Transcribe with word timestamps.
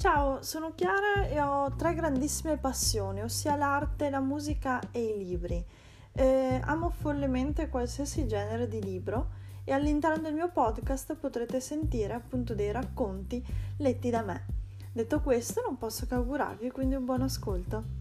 Ciao, 0.00 0.40
sono 0.40 0.72
Chiara 0.74 1.26
e 1.26 1.38
ho 1.42 1.76
tre 1.76 1.92
grandissime 1.92 2.56
passioni, 2.56 3.20
ossia 3.20 3.54
l'arte, 3.54 4.08
la 4.08 4.20
musica 4.20 4.80
e 4.92 5.04
i 5.04 5.18
libri. 5.22 5.62
Eh, 6.12 6.58
amo 6.64 6.88
follemente 6.88 7.68
qualsiasi 7.68 8.26
genere 8.26 8.66
di 8.66 8.82
libro 8.82 9.28
e 9.62 9.74
all'interno 9.74 10.22
del 10.22 10.32
mio 10.32 10.48
podcast 10.48 11.16
potrete 11.16 11.60
sentire 11.60 12.14
appunto 12.14 12.54
dei 12.54 12.72
racconti 12.72 13.44
letti 13.76 14.08
da 14.08 14.22
me. 14.22 14.46
Detto 14.90 15.20
questo, 15.20 15.60
non 15.60 15.76
posso 15.76 16.06
che 16.06 16.14
augurarvi 16.14 16.70
quindi 16.70 16.94
un 16.94 17.04
buon 17.04 17.20
ascolto. 17.20 17.99